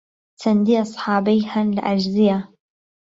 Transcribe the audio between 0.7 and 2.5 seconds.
ئەسحابەی هەن لە عەرزییە